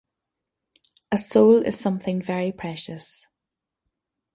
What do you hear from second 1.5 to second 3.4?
is something very precious.